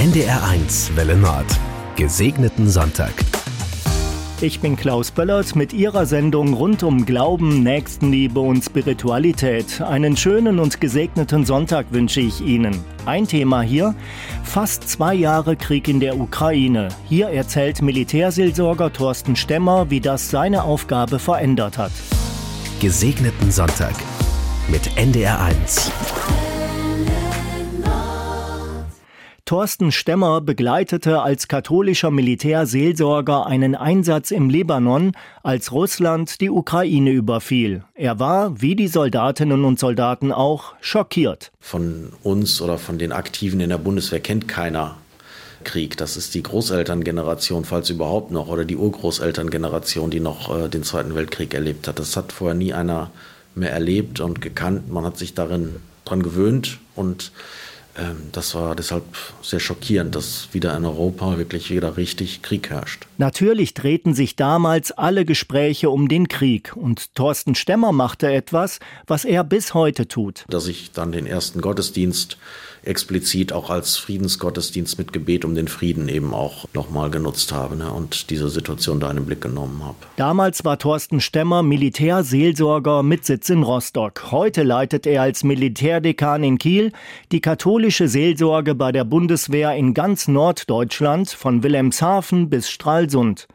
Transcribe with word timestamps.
NDR1 0.00 0.96
Welle 0.96 1.14
Nord. 1.14 1.44
Gesegneten 1.94 2.70
Sonntag. 2.70 3.12
Ich 4.40 4.60
bin 4.60 4.74
Klaus 4.74 5.10
Böllert 5.10 5.54
mit 5.54 5.74
Ihrer 5.74 6.06
Sendung 6.06 6.54
rund 6.54 6.82
um 6.82 7.04
Glauben, 7.04 7.62
Nächstenliebe 7.62 8.40
und 8.40 8.64
Spiritualität. 8.64 9.82
Einen 9.82 10.16
schönen 10.16 10.58
und 10.58 10.80
gesegneten 10.80 11.44
Sonntag 11.44 11.84
wünsche 11.90 12.22
ich 12.22 12.40
Ihnen. 12.40 12.82
Ein 13.04 13.28
Thema 13.28 13.60
hier, 13.60 13.94
fast 14.42 14.88
zwei 14.88 15.14
Jahre 15.14 15.54
Krieg 15.54 15.86
in 15.86 16.00
der 16.00 16.18
Ukraine. 16.18 16.88
Hier 17.06 17.28
erzählt 17.28 17.82
Militärseelsorger 17.82 18.94
Thorsten 18.94 19.36
Stemmer, 19.36 19.90
wie 19.90 20.00
das 20.00 20.30
seine 20.30 20.62
Aufgabe 20.62 21.18
verändert 21.18 21.76
hat. 21.76 21.92
Gesegneten 22.80 23.50
Sonntag 23.50 23.96
mit 24.66 24.80
NDR1. 24.96 25.90
Thorsten 29.50 29.90
Stemmer 29.90 30.40
begleitete 30.40 31.22
als 31.22 31.48
katholischer 31.48 32.12
Militärseelsorger 32.12 33.48
einen 33.48 33.74
Einsatz 33.74 34.30
im 34.30 34.48
Libanon, 34.48 35.10
als 35.42 35.72
Russland 35.72 36.40
die 36.40 36.50
Ukraine 36.50 37.10
überfiel. 37.10 37.82
Er 37.96 38.20
war, 38.20 38.62
wie 38.62 38.76
die 38.76 38.86
Soldatinnen 38.86 39.64
und 39.64 39.80
Soldaten 39.80 40.30
auch, 40.30 40.74
schockiert. 40.80 41.50
Von 41.58 42.12
uns 42.22 42.62
oder 42.62 42.78
von 42.78 42.98
den 42.98 43.10
Aktiven 43.10 43.58
in 43.58 43.70
der 43.70 43.78
Bundeswehr 43.78 44.20
kennt 44.20 44.46
keiner 44.46 44.98
Krieg. 45.64 45.96
Das 45.96 46.16
ist 46.16 46.32
die 46.34 46.44
Großelterngeneration, 46.44 47.64
falls 47.64 47.90
überhaupt 47.90 48.30
noch, 48.30 48.46
oder 48.46 48.64
die 48.64 48.76
Urgroßelterngeneration, 48.76 50.10
die 50.10 50.20
noch 50.20 50.56
äh, 50.56 50.68
den 50.68 50.84
Zweiten 50.84 51.16
Weltkrieg 51.16 51.54
erlebt 51.54 51.88
hat. 51.88 51.98
Das 51.98 52.16
hat 52.16 52.30
vorher 52.30 52.54
nie 52.54 52.72
einer 52.72 53.10
mehr 53.56 53.72
erlebt 53.72 54.20
und 54.20 54.42
gekannt. 54.42 54.92
Man 54.92 55.04
hat 55.04 55.18
sich 55.18 55.34
darin 55.34 55.80
dran 56.04 56.22
gewöhnt 56.22 56.78
und 56.94 57.32
das 58.32 58.54
war 58.54 58.74
deshalb 58.74 59.04
sehr 59.42 59.60
schockierend, 59.60 60.14
dass 60.14 60.48
wieder 60.52 60.76
in 60.76 60.84
Europa 60.84 61.38
wirklich 61.38 61.70
wieder 61.70 61.96
richtig 61.96 62.42
Krieg 62.42 62.70
herrscht. 62.70 63.06
Natürlich 63.18 63.74
drehten 63.74 64.14
sich 64.14 64.36
damals 64.36 64.92
alle 64.92 65.24
Gespräche 65.24 65.90
um 65.90 66.08
den 66.08 66.28
Krieg 66.28 66.76
und 66.76 67.14
Thorsten 67.14 67.54
Stemmer 67.54 67.92
machte 67.92 68.32
etwas, 68.32 68.78
was 69.06 69.24
er 69.24 69.44
bis 69.44 69.74
heute 69.74 70.08
tut. 70.08 70.44
Dass 70.48 70.66
ich 70.66 70.92
dann 70.92 71.12
den 71.12 71.26
ersten 71.26 71.60
Gottesdienst 71.60 72.38
explizit 72.82 73.52
auch 73.52 73.68
als 73.68 73.96
Friedensgottesdienst 73.96 74.98
mit 74.98 75.12
Gebet 75.12 75.44
um 75.44 75.54
den 75.54 75.68
Frieden 75.68 76.08
eben 76.08 76.32
auch 76.32 76.66
nochmal 76.72 77.10
genutzt 77.10 77.52
habe 77.52 77.76
ne, 77.76 77.92
und 77.92 78.30
diese 78.30 78.48
Situation 78.48 79.00
da 79.00 79.10
in 79.10 79.16
den 79.16 79.26
Blick 79.26 79.42
genommen 79.42 79.84
habe. 79.84 79.96
Damals 80.16 80.64
war 80.64 80.78
Thorsten 80.78 81.20
Stemmer 81.20 81.62
Militärseelsorger 81.62 83.02
mit 83.02 83.26
Sitz 83.26 83.50
in 83.50 83.62
Rostock. 83.62 84.30
Heute 84.30 84.62
leitet 84.62 85.06
er 85.06 85.22
als 85.22 85.44
Militärdekan 85.44 86.42
in 86.42 86.58
Kiel 86.58 86.92
die 87.32 87.40
katholische 87.40 87.89
Seelsorge 87.90 88.74
bei 88.74 88.92
der 88.92 89.04
Bundeswehr 89.04 89.74
in 89.74 89.94
ganz 89.94 90.28
Norddeutschland 90.28 91.28
von 91.30 91.62
Wilhelmshaven 91.62 92.48
bis 92.48 92.70
Stralsund. 92.70 93.48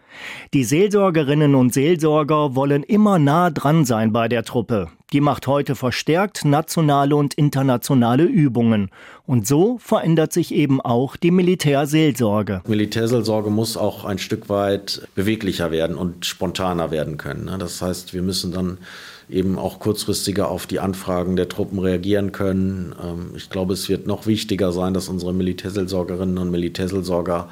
Die 0.54 0.64
Seelsorgerinnen 0.64 1.56
und 1.56 1.74
Seelsorger 1.74 2.56
wollen 2.56 2.84
immer 2.84 3.18
nah 3.18 3.50
dran 3.50 3.86
sein 3.86 4.12
bei 4.12 4.28
der 4.28 4.44
Truppe. 4.44 4.90
Die 5.16 5.22
macht 5.22 5.48
heute 5.48 5.76
verstärkt 5.76 6.44
nationale 6.44 7.16
und 7.16 7.36
internationale 7.36 8.24
Übungen. 8.24 8.90
Und 9.26 9.48
so 9.48 9.78
verändert 9.78 10.34
sich 10.34 10.54
eben 10.54 10.82
auch 10.82 11.16
die 11.16 11.32
Militärseelsorge. 11.32 12.62
Militärseelsorge 12.68 13.50
muss 13.50 13.78
auch 13.78 14.04
ein 14.04 14.18
Stück 14.18 14.50
weit 14.50 15.08
beweglicher 15.16 15.72
werden 15.72 15.96
und 15.96 16.26
spontaner 16.26 16.92
werden 16.92 17.16
können. 17.16 17.46
Ne? 17.46 17.58
Das 17.58 17.82
heißt, 17.82 18.14
wir 18.14 18.24
müssen 18.24 18.52
dann 18.52 18.78
eben 19.30 19.58
auch 19.58 19.80
kurzfristiger 19.80 20.50
auf 20.50 20.68
die 20.68 20.82
Anfragen 20.82 21.38
der 21.38 21.48
Truppen 21.48 21.80
reagieren 21.80 22.34
können. 22.34 22.94
Ähm, 23.02 23.32
ich 23.38 23.50
glaube, 23.50 23.72
es 23.72 23.88
wird 23.88 24.08
noch 24.08 24.28
wichtiger 24.28 24.74
sein, 24.74 24.94
dass 24.94 25.08
unsere 25.08 25.34
Militärseelsorgerinnen 25.34 26.38
und 26.38 26.52
Militärseelsorger 26.52 27.48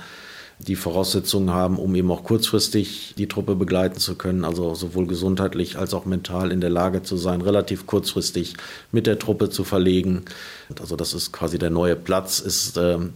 die 0.64 0.76
Voraussetzungen 0.76 1.52
haben, 1.52 1.78
um 1.78 1.94
eben 1.96 2.12
auch 2.12 2.24
kurzfristig 2.24 3.14
die 3.18 3.28
Truppe 3.28 3.56
begleiten 3.56 4.00
zu 4.00 4.16
können, 4.16 4.46
also 4.46 4.76
sowohl 4.76 5.08
gesundheitlich 5.08 5.78
als 5.78 5.94
auch 5.94 6.06
mental 6.06 6.52
in 6.52 6.62
der 6.62 6.70
Lage 6.70 7.04
zu 7.04 7.18
sein, 7.18 7.42
relativ 7.42 7.86
kurzfristig 7.86 8.56
mit 8.92 9.08
der 9.08 9.20
Truppe 9.20 9.50
zu 9.50 9.64
verlegen. 9.64 10.24
Also 10.80 10.96
das 10.96 11.14
ist 11.14 11.32
quasi 11.32 11.58
der 11.58 11.70
neue 11.70 11.96
Platz, 11.96 12.40
ist 12.40 12.78
ähm, 12.78 13.14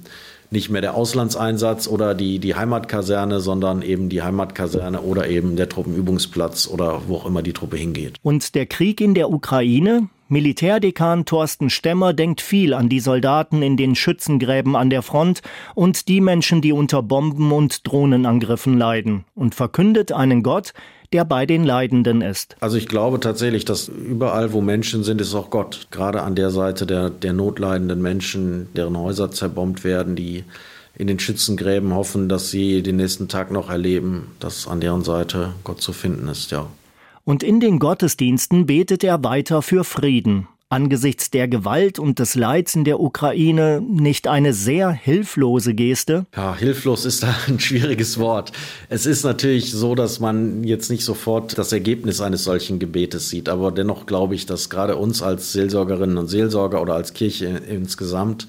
nicht 0.49 0.69
mehr 0.69 0.81
der 0.81 0.95
Auslandseinsatz 0.95 1.87
oder 1.87 2.15
die, 2.15 2.39
die 2.39 2.55
Heimatkaserne, 2.55 3.39
sondern 3.39 3.81
eben 3.81 4.09
die 4.09 4.21
Heimatkaserne 4.21 5.01
oder 5.01 5.27
eben 5.27 5.55
der 5.55 5.69
Truppenübungsplatz 5.69 6.67
oder 6.67 7.01
wo 7.07 7.15
auch 7.15 7.25
immer 7.25 7.41
die 7.41 7.53
Truppe 7.53 7.77
hingeht. 7.77 8.15
Und 8.23 8.55
der 8.55 8.65
Krieg 8.65 9.01
in 9.01 9.13
der 9.13 9.29
Ukraine, 9.29 10.09
Militärdekan 10.29 11.23
Thorsten 11.23 11.69
Stemmer 11.69 12.13
denkt 12.13 12.41
viel 12.41 12.73
an 12.73 12.89
die 12.89 12.99
Soldaten 12.99 13.61
in 13.61 13.77
den 13.77 13.95
Schützengräben 13.95 14.75
an 14.75 14.89
der 14.89 15.01
Front 15.01 15.41
und 15.73 16.09
die 16.09 16.19
Menschen, 16.19 16.61
die 16.61 16.73
unter 16.73 17.01
Bomben 17.01 17.53
und 17.53 17.87
Drohnenangriffen 17.87 18.77
leiden 18.77 19.23
und 19.35 19.55
verkündet 19.55 20.11
einen 20.11 20.43
Gott, 20.43 20.73
der 21.13 21.23
bei 21.23 21.45
den 21.45 21.63
Leidenden 21.63 22.21
ist. 22.21 22.57
Also 22.59 22.75
ich 22.75 22.89
glaube 22.89 23.21
tatsächlich, 23.21 23.63
dass 23.63 23.87
überall, 23.87 24.51
wo 24.51 24.59
Menschen 24.59 25.05
sind, 25.05 25.21
ist 25.21 25.33
auch 25.33 25.49
Gott. 25.49 25.87
Gerade 25.91 26.21
an 26.23 26.35
der 26.35 26.49
Seite 26.49 26.85
der, 26.85 27.09
der 27.09 27.31
notleidenden 27.31 28.01
Menschen, 28.01 28.67
deren 28.75 28.97
Häuser 28.97 29.31
zerbombt 29.31 29.85
werden, 29.85 30.17
die 30.17 30.43
in 30.97 31.07
den 31.07 31.19
Schützengräben 31.19 31.93
hoffen, 31.93 32.27
dass 32.27 32.51
sie 32.51 32.81
den 32.83 32.97
nächsten 32.97 33.29
Tag 33.29 33.51
noch 33.51 33.69
erleben, 33.69 34.31
dass 34.41 34.67
an 34.67 34.81
deren 34.81 35.05
Seite 35.05 35.53
Gott 35.63 35.81
zu 35.81 35.93
finden 35.93 36.27
ist, 36.27 36.51
ja. 36.51 36.67
Und 37.27 37.43
in 37.43 37.59
den 37.59 37.77
Gottesdiensten 37.79 38.67
betet 38.67 39.03
er 39.03 39.21
weiter 39.21 39.61
für 39.61 39.83
Frieden. 39.83 40.47
Angesichts 40.69 41.29
der 41.29 41.49
Gewalt 41.49 41.99
und 41.99 42.19
des 42.19 42.35
Leids 42.35 42.73
in 42.73 42.85
der 42.85 43.01
Ukraine 43.01 43.81
nicht 43.81 44.29
eine 44.29 44.53
sehr 44.53 44.91
hilflose 44.91 45.73
Geste? 45.73 46.25
Ja, 46.33 46.55
hilflos 46.55 47.03
ist 47.03 47.23
da 47.23 47.35
ein 47.49 47.59
schwieriges 47.59 48.17
Wort. 48.17 48.53
Es 48.87 49.05
ist 49.05 49.25
natürlich 49.25 49.73
so, 49.73 49.93
dass 49.93 50.21
man 50.21 50.63
jetzt 50.63 50.89
nicht 50.89 51.03
sofort 51.03 51.57
das 51.57 51.73
Ergebnis 51.73 52.21
eines 52.21 52.45
solchen 52.45 52.79
Gebetes 52.79 53.27
sieht, 53.27 53.49
aber 53.49 53.73
dennoch 53.73 54.05
glaube 54.05 54.33
ich, 54.33 54.45
dass 54.45 54.69
gerade 54.69 54.95
uns 54.95 55.21
als 55.21 55.51
Seelsorgerinnen 55.51 56.17
und 56.17 56.27
Seelsorger 56.27 56.81
oder 56.81 56.93
als 56.93 57.11
Kirche 57.11 57.47
insgesamt 57.67 58.47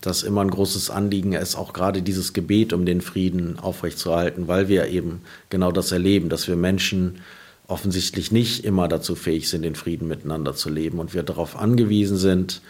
das 0.00 0.24
immer 0.24 0.40
ein 0.40 0.50
großes 0.50 0.90
Anliegen 0.90 1.32
ist, 1.32 1.54
auch 1.54 1.72
gerade 1.72 2.02
dieses 2.02 2.32
Gebet 2.32 2.72
um 2.72 2.86
den 2.86 3.02
Frieden 3.02 3.60
aufrechtzuerhalten, 3.60 4.48
weil 4.48 4.66
wir 4.66 4.88
eben 4.88 5.20
genau 5.48 5.70
das 5.70 5.92
erleben, 5.92 6.28
dass 6.28 6.48
wir 6.48 6.56
Menschen 6.56 7.20
offensichtlich 7.68 8.32
nicht 8.32 8.64
immer 8.64 8.88
dazu 8.88 9.14
fähig 9.14 9.48
sind, 9.48 9.64
in 9.64 9.74
Frieden 9.74 10.08
miteinander 10.08 10.54
zu 10.54 10.70
leben 10.70 10.98
und 10.98 11.14
wir 11.14 11.22
darauf 11.22 11.56
angewiesen 11.56 12.16
sind, 12.16 12.60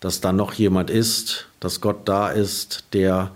dass 0.00 0.20
da 0.20 0.32
noch 0.32 0.54
jemand 0.54 0.90
ist, 0.90 1.48
dass 1.60 1.80
Gott 1.80 2.08
da 2.08 2.28
ist, 2.28 2.84
der 2.92 3.32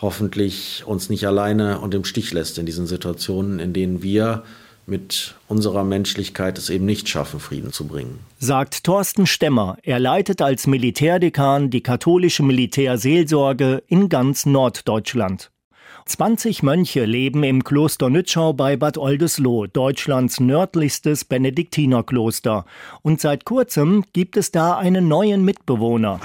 hoffentlich 0.00 0.84
uns 0.86 1.10
nicht 1.10 1.26
alleine 1.26 1.80
und 1.80 1.94
im 1.94 2.04
Stich 2.04 2.32
lässt 2.32 2.58
in 2.58 2.66
diesen 2.66 2.86
Situationen, 2.86 3.58
in 3.58 3.72
denen 3.72 4.02
wir 4.02 4.44
mit 4.86 5.34
unserer 5.46 5.84
Menschlichkeit 5.84 6.58
es 6.58 6.68
eben 6.68 6.84
nicht 6.84 7.08
schaffen, 7.08 7.38
Frieden 7.38 7.72
zu 7.72 7.86
bringen. 7.86 8.18
Sagt 8.38 8.84
Thorsten 8.84 9.26
Stemmer. 9.26 9.76
Er 9.82 10.00
leitet 10.00 10.42
als 10.42 10.66
Militärdekan 10.66 11.70
die 11.70 11.82
katholische 11.82 12.42
Militärseelsorge 12.42 13.82
in 13.86 14.08
ganz 14.08 14.46
Norddeutschland. 14.46 15.50
20 16.06 16.62
Mönche 16.62 17.04
leben 17.04 17.42
im 17.44 17.64
Kloster 17.64 18.10
Nützschau 18.10 18.52
bei 18.52 18.76
Bad 18.76 18.98
Oldesloe, 18.98 19.68
Deutschlands 19.68 20.40
nördlichstes 20.40 21.24
Benediktinerkloster. 21.24 22.64
Und 23.02 23.20
seit 23.20 23.44
kurzem 23.44 24.04
gibt 24.12 24.36
es 24.36 24.50
da 24.50 24.76
einen 24.76 25.08
neuen 25.08 25.44
Mitbewohner. 25.44 26.20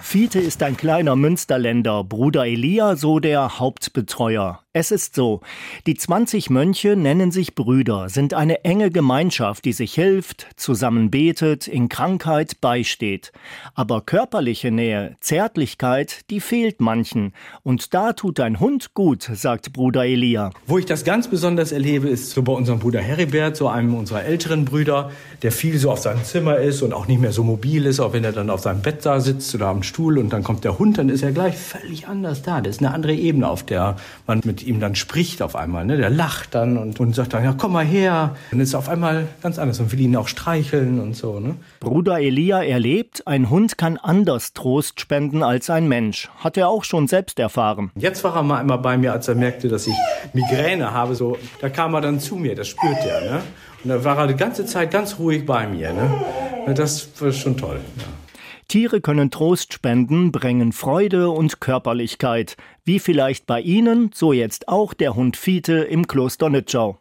Fiete 0.00 0.40
ist 0.40 0.62
ein 0.62 0.76
kleiner 0.76 1.16
Münsterländer, 1.16 2.04
Bruder 2.04 2.46
Elia 2.46 2.96
so 2.96 3.20
der 3.20 3.58
Hauptbetreuer. 3.58 4.63
Es 4.76 4.90
ist 4.90 5.14
so, 5.14 5.40
die 5.86 5.94
20 5.94 6.50
Mönche 6.50 6.96
nennen 6.96 7.30
sich 7.30 7.54
Brüder, 7.54 8.08
sind 8.08 8.34
eine 8.34 8.64
enge 8.64 8.90
Gemeinschaft, 8.90 9.64
die 9.64 9.72
sich 9.72 9.94
hilft, 9.94 10.48
zusammen 10.56 11.12
betet, 11.12 11.68
in 11.68 11.88
Krankheit 11.88 12.60
beisteht. 12.60 13.30
Aber 13.76 14.00
körperliche 14.00 14.72
Nähe, 14.72 15.14
Zärtlichkeit, 15.20 16.28
die 16.28 16.40
fehlt 16.40 16.80
manchen. 16.80 17.34
Und 17.62 17.94
da 17.94 18.14
tut 18.14 18.40
ein 18.40 18.58
Hund 18.58 18.94
gut, 18.94 19.30
sagt 19.32 19.72
Bruder 19.72 20.06
Elia. 20.06 20.50
Wo 20.66 20.76
ich 20.76 20.86
das 20.86 21.04
ganz 21.04 21.28
besonders 21.28 21.70
erlebe, 21.70 22.08
ist 22.08 22.30
so 22.30 22.42
bei 22.42 22.52
unserem 22.52 22.80
Bruder 22.80 23.00
Heribert, 23.00 23.56
so 23.56 23.68
einem 23.68 23.94
unserer 23.94 24.24
älteren 24.24 24.64
Brüder, 24.64 25.12
der 25.42 25.52
viel 25.52 25.78
so 25.78 25.92
auf 25.92 26.00
seinem 26.00 26.24
Zimmer 26.24 26.56
ist 26.56 26.82
und 26.82 26.92
auch 26.92 27.06
nicht 27.06 27.20
mehr 27.20 27.30
so 27.30 27.44
mobil 27.44 27.86
ist, 27.86 28.00
auch 28.00 28.12
wenn 28.12 28.24
er 28.24 28.32
dann 28.32 28.50
auf 28.50 28.62
seinem 28.62 28.82
Bett 28.82 29.06
da 29.06 29.20
sitzt 29.20 29.54
oder 29.54 29.68
am 29.68 29.84
Stuhl 29.84 30.18
und 30.18 30.32
dann 30.32 30.42
kommt 30.42 30.64
der 30.64 30.80
Hund, 30.80 30.98
dann 30.98 31.10
ist 31.10 31.22
er 31.22 31.30
gleich 31.30 31.56
völlig 31.56 32.08
anders 32.08 32.42
da. 32.42 32.60
Das 32.60 32.74
ist 32.74 32.82
eine 32.82 32.92
andere 32.92 33.14
Ebene, 33.14 33.48
auf 33.48 33.62
der 33.62 33.94
man 34.26 34.40
mit 34.42 34.63
ihm 34.66 34.80
dann 34.80 34.94
spricht 34.94 35.42
auf 35.42 35.56
einmal. 35.56 35.84
Ne? 35.84 35.96
Der 35.96 36.10
lacht 36.10 36.54
dann 36.54 36.76
und, 36.76 36.98
und 37.00 37.14
sagt 37.14 37.34
dann, 37.34 37.44
ja, 37.44 37.54
komm 37.56 37.72
mal 37.72 37.84
her. 37.84 38.36
Dann 38.50 38.60
ist 38.60 38.74
auf 38.74 38.88
einmal 38.88 39.26
ganz 39.42 39.58
anders 39.58 39.80
und 39.80 39.92
will 39.92 40.00
ihn 40.00 40.16
auch 40.16 40.28
streicheln 40.28 41.00
und 41.00 41.14
so. 41.16 41.40
Ne? 41.40 41.56
Bruder 41.80 42.20
Elia 42.20 42.62
erlebt, 42.62 43.26
ein 43.26 43.50
Hund 43.50 43.78
kann 43.78 43.96
anders 43.96 44.52
Trost 44.52 45.00
spenden 45.00 45.42
als 45.42 45.70
ein 45.70 45.88
Mensch. 45.88 46.28
Hat 46.38 46.56
er 46.56 46.68
auch 46.68 46.84
schon 46.84 47.08
selbst 47.08 47.38
erfahren. 47.38 47.90
Jetzt 47.96 48.24
war 48.24 48.36
er 48.36 48.42
mal 48.42 48.60
einmal 48.60 48.78
bei 48.78 48.96
mir, 48.96 49.12
als 49.12 49.28
er 49.28 49.34
merkte, 49.34 49.68
dass 49.68 49.86
ich 49.86 49.94
Migräne 50.32 50.92
habe. 50.92 51.14
So, 51.14 51.38
da 51.60 51.68
kam 51.68 51.94
er 51.94 52.00
dann 52.00 52.20
zu 52.20 52.36
mir, 52.36 52.54
das 52.54 52.68
spürt 52.68 53.04
er. 53.06 53.20
Ne? 53.20 53.40
Und 53.82 53.90
da 53.90 54.04
war 54.04 54.18
er 54.18 54.26
die 54.26 54.36
ganze 54.36 54.66
Zeit 54.66 54.90
ganz 54.90 55.18
ruhig 55.18 55.44
bei 55.46 55.66
mir. 55.66 55.92
Ne? 55.92 56.74
Das 56.74 57.08
war 57.20 57.32
schon 57.32 57.56
toll. 57.56 57.80
Ja. 57.96 58.23
Tiere 58.68 59.00
können 59.00 59.30
Trost 59.30 59.72
spenden, 59.72 60.32
bringen 60.32 60.72
Freude 60.72 61.30
und 61.30 61.60
Körperlichkeit, 61.60 62.56
wie 62.84 62.98
vielleicht 62.98 63.46
bei 63.46 63.60
Ihnen, 63.60 64.10
so 64.14 64.32
jetzt 64.32 64.68
auch 64.68 64.94
der 64.94 65.14
Hund 65.14 65.36
Fiete 65.36 65.74
im 65.74 66.06
Kloster 66.06 66.50
Nützschau. 66.50 66.98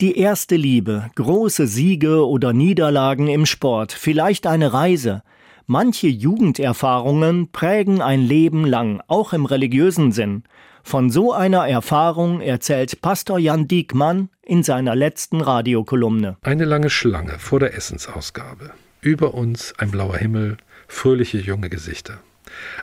Die 0.00 0.18
erste 0.18 0.56
Liebe, 0.56 1.10
große 1.14 1.66
Siege 1.66 2.26
oder 2.26 2.52
Niederlagen 2.52 3.28
im 3.28 3.46
Sport, 3.46 3.92
vielleicht 3.92 4.46
eine 4.46 4.72
Reise. 4.72 5.22
Manche 5.66 6.08
Jugenderfahrungen 6.08 7.52
prägen 7.52 8.02
ein 8.02 8.20
Leben 8.20 8.64
lang, 8.64 9.00
auch 9.06 9.32
im 9.32 9.46
religiösen 9.46 10.12
Sinn. 10.12 10.42
Von 10.82 11.10
so 11.10 11.32
einer 11.32 11.68
Erfahrung 11.68 12.40
erzählt 12.40 13.00
Pastor 13.02 13.38
Jan 13.38 13.68
Diekmann 13.68 14.30
in 14.42 14.62
seiner 14.62 14.96
letzten 14.96 15.40
Radiokolumne. 15.40 16.38
Eine 16.42 16.64
lange 16.64 16.90
Schlange 16.90 17.38
vor 17.38 17.60
der 17.60 17.74
Essensausgabe. 17.74 18.72
Über 19.00 19.34
uns 19.34 19.74
ein 19.78 19.90
blauer 19.90 20.16
Himmel, 20.16 20.56
fröhliche 20.90 21.38
junge 21.38 21.70
Gesichter. 21.70 22.20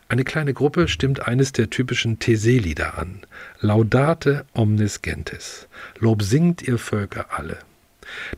Eine 0.08 0.24
kleine 0.24 0.54
Gruppe 0.54 0.88
stimmt 0.88 1.28
eines 1.28 1.52
der 1.52 1.70
typischen 1.70 2.20
Thesee-Lieder 2.20 2.98
an. 2.98 3.22
Laudate 3.60 4.46
omnis 4.54 5.02
gentes. 5.02 5.68
Lob 6.00 6.24
singt 6.24 6.62
ihr 6.62 6.78
Völker 6.78 7.28
alle. 7.38 7.58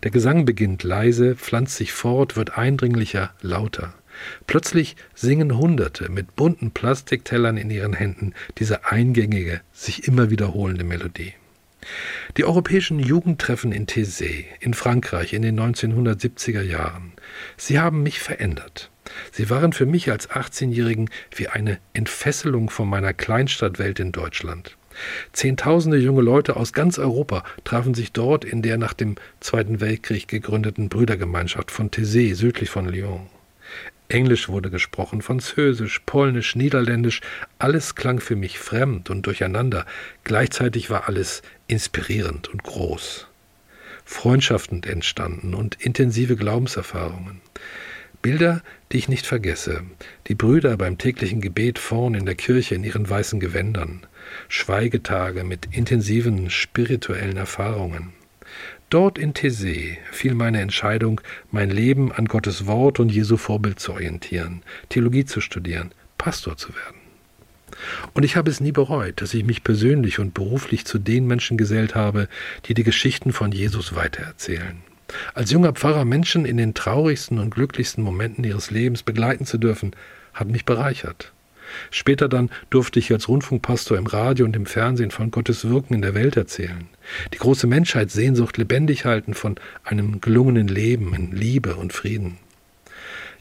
Der 0.01 0.09
Gesang 0.09 0.45
beginnt 0.45 0.83
leise, 0.83 1.35
pflanzt 1.35 1.77
sich 1.77 1.93
fort, 1.93 2.35
wird 2.35 2.57
eindringlicher, 2.57 3.31
lauter. 3.41 3.93
Plötzlich 4.47 4.95
singen 5.13 5.57
Hunderte 5.57 6.09
mit 6.09 6.35
bunten 6.35 6.71
Plastiktellern 6.71 7.55
in 7.55 7.69
ihren 7.69 7.93
Händen 7.93 8.33
diese 8.57 8.85
eingängige, 8.85 9.61
sich 9.71 10.07
immer 10.07 10.31
wiederholende 10.31 10.83
Melodie. 10.83 11.33
Die 12.35 12.43
europäischen 12.43 12.99
Jugendtreffen 12.99 13.71
in 13.71 13.85
Thésée 13.85 14.45
in 14.59 14.73
Frankreich 14.73 15.33
in 15.33 15.43
den 15.43 15.57
1970er 15.59 16.61
Jahren, 16.61 17.13
sie 17.55 17.79
haben 17.79 18.03
mich 18.03 18.19
verändert. 18.19 18.89
Sie 19.31 19.49
waren 19.49 19.73
für 19.73 19.85
mich 19.85 20.11
als 20.11 20.29
18-Jährigen 20.29 21.09
wie 21.35 21.47
eine 21.47 21.79
Entfesselung 21.93 22.69
von 22.69 22.89
meiner 22.89 23.13
Kleinstadtwelt 23.13 23.99
in 23.99 24.11
Deutschland. 24.11 24.77
Zehntausende 25.33 25.97
junge 25.97 26.21
Leute 26.21 26.55
aus 26.55 26.73
ganz 26.73 26.99
Europa 26.99 27.43
trafen 27.63 27.93
sich 27.93 28.11
dort 28.11 28.43
in 28.43 28.61
der 28.61 28.77
nach 28.77 28.93
dem 28.93 29.15
Zweiten 29.39 29.79
Weltkrieg 29.79 30.27
gegründeten 30.27 30.89
Brüdergemeinschaft 30.89 31.71
von 31.71 31.89
Thésée 31.89 32.35
südlich 32.35 32.69
von 32.69 32.87
Lyon. 32.87 33.27
Englisch 34.09 34.49
wurde 34.49 34.71
gesprochen, 34.71 35.21
Französisch, 35.21 35.99
Polnisch, 36.05 36.55
Niederländisch, 36.55 37.21
alles 37.59 37.93
klang 37.93 38.19
für 38.19 38.35
mich 38.35 38.57
fremd 38.57 39.11
und 39.11 39.27
durcheinander, 39.27 39.85
gleichzeitig 40.23 40.89
war 40.89 41.07
alles 41.07 41.43
inspirierend 41.67 42.47
und 42.47 42.63
groß. 42.63 43.27
Freundschaften 44.05 44.81
entstanden 44.81 45.53
und 45.53 45.75
intensive 45.75 46.35
Glaubenserfahrungen. 46.35 47.41
Bilder, 48.21 48.61
die 48.91 48.97
ich 48.97 49.07
nicht 49.07 49.25
vergesse, 49.25 49.83
die 50.27 50.35
Brüder 50.35 50.75
beim 50.75 50.97
täglichen 50.97 51.39
Gebet 51.39 51.79
vorn 51.79 52.15
in 52.15 52.25
der 52.25 52.35
Kirche 52.35 52.75
in 52.75 52.83
ihren 52.83 53.09
weißen 53.09 53.39
Gewändern, 53.39 54.05
Schweigetage 54.49 55.45
mit 55.45 55.69
intensiven 55.71 56.49
spirituellen 56.49 57.37
Erfahrungen. 57.37 58.13
Dort 58.89 59.17
in 59.17 59.33
Thésée 59.33 59.97
fiel 60.11 60.33
meine 60.33 60.59
Entscheidung, 60.59 61.21
mein 61.51 61.69
Leben 61.69 62.11
an 62.11 62.25
Gottes 62.25 62.65
Wort 62.65 62.99
und 62.99 63.09
Jesu 63.09 63.37
Vorbild 63.37 63.79
zu 63.79 63.93
orientieren, 63.93 64.63
Theologie 64.89 65.25
zu 65.25 65.39
studieren, 65.39 65.91
Pastor 66.17 66.57
zu 66.57 66.69
werden. 66.75 66.99
Und 68.13 68.23
ich 68.23 68.35
habe 68.35 68.49
es 68.49 68.59
nie 68.59 68.73
bereut, 68.73 69.21
dass 69.21 69.33
ich 69.33 69.45
mich 69.45 69.63
persönlich 69.63 70.19
und 70.19 70.33
beruflich 70.33 70.85
zu 70.85 70.99
den 70.99 71.27
Menschen 71.27 71.55
gesellt 71.55 71.95
habe, 71.95 72.27
die 72.65 72.73
die 72.73 72.83
Geschichten 72.83 73.31
von 73.31 73.53
Jesus 73.53 73.95
weitererzählen. 73.95 74.88
Als 75.33 75.51
junger 75.51 75.73
Pfarrer 75.73 76.05
Menschen 76.05 76.45
in 76.45 76.57
den 76.57 76.73
traurigsten 76.73 77.39
und 77.39 77.51
glücklichsten 77.51 78.03
Momenten 78.03 78.43
ihres 78.43 78.71
Lebens 78.71 79.03
begleiten 79.03 79.45
zu 79.45 79.57
dürfen, 79.57 79.95
hat 80.33 80.47
mich 80.47 80.65
bereichert. 80.65 81.33
Später 81.91 82.27
dann 82.27 82.49
durfte 82.69 82.99
ich 82.99 83.11
als 83.11 83.27
Rundfunkpastor 83.27 83.97
im 83.97 84.07
Radio 84.07 84.45
und 84.45 84.55
im 84.55 84.65
Fernsehen 84.65 85.11
von 85.11 85.31
Gottes 85.31 85.69
Wirken 85.69 85.93
in 85.93 86.01
der 86.01 86.15
Welt 86.15 86.35
erzählen. 86.35 86.87
Die 87.33 87.37
große 87.37 87.67
Menschheitssehnsucht 87.67 88.57
lebendig 88.57 89.05
halten 89.05 89.33
von 89.33 89.55
einem 89.83 90.19
gelungenen 90.21 90.67
Leben 90.67 91.13
in 91.13 91.31
Liebe 91.31 91.75
und 91.75 91.93
Frieden. 91.93 92.37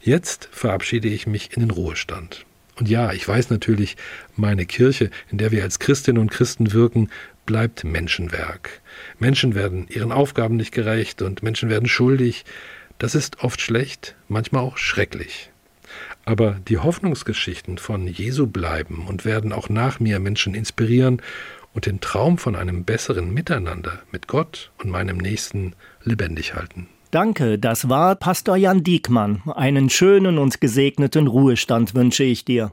Jetzt 0.01 0.49
verabschiede 0.51 1.07
ich 1.07 1.27
mich 1.27 1.55
in 1.55 1.61
den 1.61 1.71
Ruhestand. 1.71 2.45
Und 2.79 2.87
ja, 2.87 3.11
ich 3.11 3.27
weiß 3.27 3.49
natürlich, 3.49 3.97
meine 4.37 4.65
Kirche, 4.65 5.11
in 5.29 5.37
der 5.37 5.51
wir 5.51 5.63
als 5.63 5.79
Christinnen 5.79 6.21
und 6.21 6.31
Christen 6.31 6.71
wirken, 6.71 7.09
bleibt 7.45 7.83
Menschenwerk. 7.83 8.81
Menschen 9.19 9.53
werden 9.53 9.87
ihren 9.89 10.13
Aufgaben 10.13 10.55
nicht 10.55 10.71
gerecht 10.71 11.21
und 11.21 11.43
Menschen 11.43 11.69
werden 11.69 11.89
schuldig. 11.89 12.45
Das 12.97 13.15
ist 13.15 13.43
oft 13.43 13.59
schlecht, 13.59 14.15
manchmal 14.29 14.63
auch 14.63 14.77
schrecklich. 14.77 15.51
Aber 16.23 16.59
die 16.67 16.77
Hoffnungsgeschichten 16.77 17.79
von 17.79 18.07
Jesu 18.07 18.47
bleiben 18.47 19.07
und 19.07 19.25
werden 19.25 19.51
auch 19.51 19.67
nach 19.67 19.99
mir 19.99 20.19
Menschen 20.19 20.53
inspirieren 20.53 21.21
und 21.73 21.85
den 21.85 21.99
Traum 21.99 22.37
von 22.37 22.55
einem 22.55 22.85
besseren 22.85 23.33
Miteinander 23.33 24.03
mit 24.11 24.27
Gott 24.27 24.71
und 24.77 24.89
meinem 24.89 25.17
Nächsten 25.17 25.73
lebendig 26.03 26.53
halten. 26.53 26.87
Danke, 27.11 27.57
das 27.57 27.89
war 27.89 28.15
Pastor 28.15 28.55
Jan 28.55 28.83
Diekmann. 28.83 29.41
Einen 29.55 29.89
schönen 29.89 30.37
und 30.37 30.61
gesegneten 30.61 31.25
Ruhestand 31.25 31.95
wünsche 31.95 32.23
ich 32.23 32.45
dir. 32.45 32.71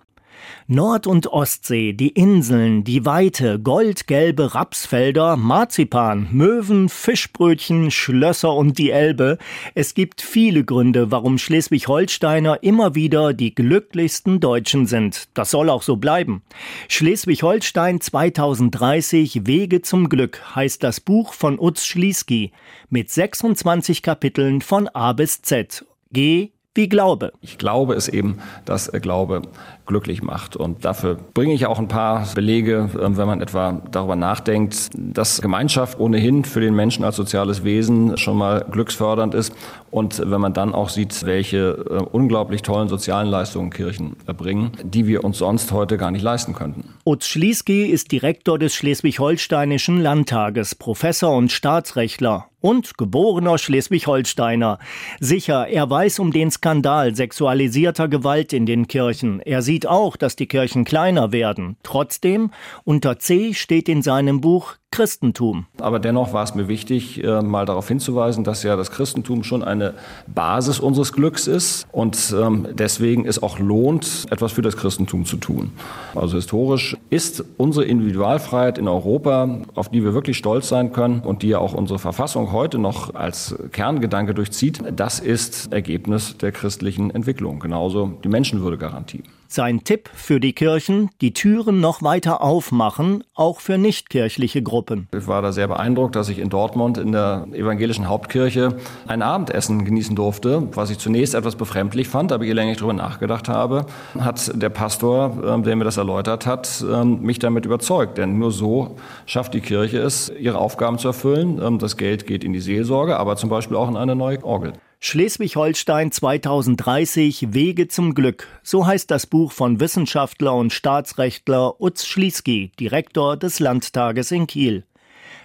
Nord- 0.67 1.07
und 1.07 1.29
Ostsee, 1.29 1.93
die 1.93 2.09
Inseln, 2.09 2.85
die 2.85 3.05
Weite, 3.05 3.61
goldgelbe 3.61 4.55
Rapsfelder, 4.55 5.37
Marzipan, 5.37 6.29
Möwen, 6.33 6.89
Fischbrötchen, 6.89 7.91
Schlösser 7.91 8.55
und 8.55 8.79
die 8.79 8.91
Elbe. 8.91 9.39
Es 9.75 9.95
gibt 9.95 10.23
viele 10.23 10.65
Gründe, 10.65 11.11
warum 11.11 11.39
Schleswig-Holsteiner 11.39 12.63
immer 12.63 12.95
wieder 12.95 13.33
die 13.33 13.55
glücklichsten 13.55 14.41
Deutschen 14.41 14.87
sind. 14.87 15.29
Das 15.35 15.51
soll 15.51 15.71
auch 15.71 15.83
so 15.83 15.97
bleiben. 15.97 16.43
Schleswig-Holstein 16.89 18.01
2030 18.01 19.47
Wege 19.47 19.83
zum 19.83 20.09
Glück 20.09 20.43
heißt 20.55 20.83
das 20.83 21.01
Buch 21.01 21.33
von 21.33 21.59
Utz 21.59 21.85
Schlieski 21.85 22.53
mit 22.91 23.11
26 23.11 24.03
Kapiteln 24.03 24.61
von 24.61 24.89
A 24.89 25.13
bis 25.13 25.43
Z. 25.43 25.85
G 26.13 26.53
wie 26.77 26.89
Glaube. 26.89 27.33
Ich 27.41 27.59
glaube 27.59 27.95
es 27.95 28.09
eben, 28.09 28.39
dass 28.65 28.91
Glaube 28.93 29.43
glücklich 29.87 30.23
macht. 30.23 30.57
Und 30.57 30.85
dafür 30.85 31.17
bringe 31.35 31.55
ich 31.55 31.67
auch 31.67 31.79
ein 31.79 31.89
paar 31.89 32.27
Belege, 32.35 32.91
ähm, 33.01 33.17
wenn 33.17 33.27
man 33.27 33.41
etwa 33.41 33.81
darüber 33.91 34.17
nachdenkt, 34.17 34.91
dass 34.95 35.41
Gemeinschaft 35.41 35.99
ohnehin 35.99 36.45
für 36.45 36.61
den 36.61 36.75
Menschen 36.75 37.05
als 37.05 37.17
soziales 37.17 37.65
Wesen 37.65 38.17
schon 38.19 38.37
mal 38.37 38.67
glücksfördernd 38.71 39.35
ist. 39.35 39.55
Und 39.91 40.21
wenn 40.31 40.41
man 40.41 40.53
dann 40.53 40.75
auch 40.75 40.89
sieht, 40.89 41.25
welche 41.25 41.87
äh, 41.89 42.03
unglaublich 42.13 42.63
tollen 42.63 42.89
sozialen 42.89 43.29
Leistungen 43.29 43.71
Kirchen 43.71 44.17
erbringen, 44.27 44.73
die 44.83 45.07
wir 45.07 45.25
uns 45.25 45.39
sonst 45.39 45.73
heute 45.73 45.97
gar 45.97 46.11
nicht 46.11 46.23
leisten 46.23 46.53
könnten. 46.53 46.85
Utz 47.05 47.27
Schlieski 47.27 47.87
ist 47.87 48.13
Direktor 48.13 48.59
des 48.59 48.75
Schleswig-Holsteinischen 48.75 50.01
Landtages, 50.01 50.75
Professor 50.75 51.35
und 51.35 51.53
Staatsrechtler 51.53 52.47
und 52.61 52.99
geborener 52.99 53.59
Schleswig-Holsteiner. 53.59 54.79
Sicher, 55.21 55.69
er 55.69 55.89
weiß 55.89 56.19
um 56.19 56.33
den 56.33 56.51
Skandal 56.51 57.15
sexualisierter 57.15 58.09
Gewalt 58.09 58.53
in 58.53 58.67
den 58.67 58.89
Kirchen. 58.89 59.41
Er 59.41 59.63
sieht 59.63 59.87
auch, 59.87 60.17
dass 60.17 60.37
die 60.37 60.47
Kirchen 60.47 60.85
kleiner 60.85 61.33
werden. 61.33 61.77
Trotzdem, 61.83 62.51
unter 62.85 63.19
C 63.19 63.55
steht 63.55 63.89
in 63.89 64.03
seinem 64.03 64.41
Buch 64.41 64.77
Christentum. 64.97 65.67
Aber 65.79 65.99
dennoch 65.99 66.33
war 66.33 66.43
es 66.45 66.55
mir 66.55 66.69
wichtig, 66.69 67.23
äh, 67.23 67.43
mal 67.43 67.67
darauf 67.67 67.87
hinzuweisen, 67.87 68.45
dass 68.45 68.63
ja 68.63 68.77
das 68.77 68.91
Christentum 68.91 69.43
schon 69.43 69.63
eine 69.63 69.93
Basis 70.27 70.81
unseres 70.81 71.13
Glücks 71.13 71.47
ist 71.47 71.87
und 71.93 72.35
ähm, 72.35 72.69
deswegen 72.73 73.27
es 73.27 73.43
auch 73.43 73.59
lohnt, 73.59 74.25
etwas 74.31 74.53
für 74.53 74.63
das 74.63 74.77
Christentum 74.77 75.27
zu 75.27 75.37
tun. 75.37 75.73
Also 76.15 76.37
historisch 76.37 76.97
ist 77.11 77.45
unsere 77.59 77.85
Individualfreiheit 77.85 78.79
in 78.79 78.89
Europa, 78.89 79.59
auf 79.75 79.91
die 79.91 80.03
wir 80.03 80.15
wirklich 80.15 80.39
stolz 80.39 80.69
sein 80.69 80.93
können 80.93 81.21
und 81.21 81.43
die 81.43 81.49
ja 81.49 81.59
auch 81.59 81.75
unsere 81.75 81.99
Verfassung 81.99 82.46
heute 82.53 82.79
noch 82.79 83.15
als 83.15 83.55
Kerngedanke 83.73 84.35
durchzieht, 84.35 84.83
das 84.95 85.21
ist 85.21 85.73
Ergebnis 85.73 86.37
der 86.39 86.53
christlichen 86.53 87.11
Entwicklung, 87.11 87.61
genauso 87.61 88.19
die 88.25 88.29
Menschenwürdegarantie. 88.29 89.23
Sein 89.49 89.85
Tipp 89.85 90.11
für 90.15 90.41
die 90.41 90.53
Kirchen, 90.53 91.11
die 91.21 91.33
Türen 91.33 91.81
noch 91.81 92.03
weiter 92.03 92.43
aufmachen, 92.43 93.25
auch 93.35 93.61
für 93.61 93.79
nichtkirchliche 93.79 94.63
Gruppen. 94.63 95.09
Ich 95.17 95.27
war 95.27 95.43
da 95.43 95.53
sehr 95.53 95.69
beeindruckt, 95.69 96.17
dass 96.17 96.29
ich 96.29 96.39
in 96.39 96.49
Dortmund 96.49 96.99
in 96.99 97.13
der 97.13 97.47
evangelischen 97.53 98.09
Hauptkirche 98.09 98.77
ein 99.07 99.23
Abendessen 99.23 99.85
genießen 99.85 100.17
durfte, 100.17 100.69
was 100.75 100.91
ich 100.91 100.99
zunächst 100.99 101.35
etwas 101.35 101.57
befremdlich 101.57 102.09
fand, 102.09 102.33
aber 102.33 102.45
je 102.45 102.53
länger 102.53 102.73
ich 102.73 102.79
darüber 102.79 102.95
nachgedacht 102.95 103.49
habe, 103.49 103.87
hat 104.19 104.51
der 104.61 104.71
Pastor, 104.71 105.39
ähm, 105.45 105.63
der 105.63 105.77
mir 105.77 105.85
das 105.85 105.97
erläutert 105.97 106.47
hat, 106.47 106.85
ähm, 106.91 107.23
mich 107.23 107.39
damit 107.39 107.65
überzeugt. 107.67 108.19
Denn 108.19 108.39
nur 108.39 108.51
so 108.51 108.97
schafft 109.27 109.55
die 109.55 109.61
Kirche 109.61 109.99
es, 109.99 110.33
ihre 110.39 110.59
Aufgaben 110.59 110.99
zu 110.99 111.09
erfüllen. 111.09 111.61
Ähm, 111.63 111.79
das 111.79 111.97
Geld 111.97 112.27
geht 112.27 112.45
in 112.45 112.53
die 112.53 112.61
Seelsorge, 112.61 113.17
aber 113.17 113.37
zum 113.37 113.51
Beispiel 113.51 113.77
auch 113.77 113.89
in 113.89 113.97
eine 113.97 114.17
neue 114.17 114.43
Orgel. 114.45 114.73
Schleswig-Holstein 115.01 116.11
2030 116.11 117.53
Wege 117.53 117.89
zum 117.89 118.15
Glück. 118.15 118.49
So 118.63 118.87
heißt 118.87 119.11
das 119.11 119.27
Buch 119.27 119.53
von 119.53 119.79
Wissenschaftler 119.79 120.55
und 120.55 120.73
Staatsrechtler 120.73 121.81
Utz 121.81 122.07
Schlieski, 122.07 122.73
Direktor 122.81 123.37
des 123.37 123.61
Landtages 123.61 124.31
in 124.33 124.47
Kiel. 124.47 124.85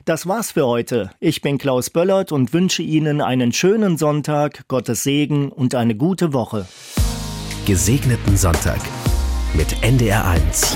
Das 0.05 0.25
war's 0.25 0.51
für 0.51 0.65
heute. 0.65 1.12
Ich 1.20 1.41
bin 1.41 1.58
Klaus 1.58 1.89
Böllert 1.89 2.31
und 2.31 2.53
wünsche 2.53 2.81
Ihnen 2.81 3.22
einen 3.22 3.51
schönen 3.51 3.98
Sonntag, 3.98 4.67
Gottes 4.67 5.03
Segen 5.03 5.51
und 5.51 5.75
eine 5.75 5.96
gute 5.96 6.34
Woche. 6.34 6.67
Gesegneten 7.65 8.38
Sonntag 8.38 8.79
mit 9.53 9.67
NDR1. 9.84 10.75